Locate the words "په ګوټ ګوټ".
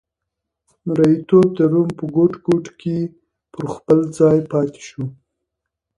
1.97-2.65